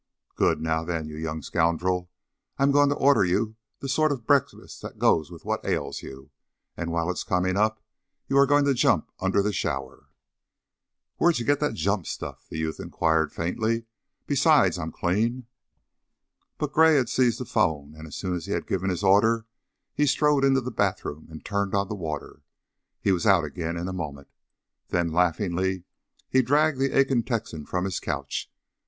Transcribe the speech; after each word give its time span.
"Good! 0.35 0.59
Now 0.59 0.83
then, 0.83 1.07
you 1.09 1.15
young 1.15 1.43
scoundrel, 1.43 2.09
I'm 2.57 2.71
going 2.71 2.89
to 2.89 2.95
order 2.95 3.23
you 3.23 3.55
the 3.81 3.87
sort 3.87 4.11
of 4.11 4.25
breakfast 4.25 4.81
that 4.81 4.97
goes 4.97 5.29
with 5.29 5.45
what 5.45 5.63
ails 5.63 6.01
you, 6.01 6.31
and 6.75 6.91
while 6.91 7.07
it 7.11 7.13
is 7.13 7.23
coming 7.23 7.55
up, 7.55 7.83
you 8.27 8.35
are 8.39 8.47
going 8.47 8.65
to 8.65 8.73
jump 8.73 9.11
under 9.19 9.43
the 9.43 9.53
shower." 9.53 10.09
"Where 11.17 11.31
d'you 11.31 11.45
get 11.45 11.59
that 11.59 11.75
'jump' 11.75 12.07
stuff?" 12.07 12.47
the 12.49 12.57
youth 12.57 12.79
inquired, 12.79 13.31
faintly. 13.31 13.85
"Besides, 14.25 14.79
I'm 14.79 14.91
clean." 14.91 15.45
But 16.57 16.73
Gray 16.73 16.95
had 16.95 17.07
seized 17.07 17.39
the 17.39 17.45
phone, 17.45 17.93
and 17.95 18.07
as 18.07 18.15
soon 18.15 18.33
as 18.35 18.47
he 18.47 18.53
had 18.53 18.65
given 18.65 18.89
his 18.89 19.03
order 19.03 19.45
he 19.93 20.07
strode 20.07 20.43
into 20.43 20.61
the 20.61 20.71
bathroom 20.71 21.27
and 21.29 21.45
turned 21.45 21.75
on 21.75 21.89
the 21.89 21.93
water. 21.95 22.41
He 22.99 23.11
was 23.11 23.27
out 23.27 23.43
again 23.43 23.77
in 23.77 23.87
a 23.87 23.93
moment, 23.93 24.29
then 24.87 25.11
laughingly 25.13 25.83
he 26.27 26.41
dragged 26.41 26.79
the 26.79 26.91
aching 26.97 27.21
Texan 27.21 27.67
from 27.67 27.85
his 27.85 27.99
couch. 27.99 28.51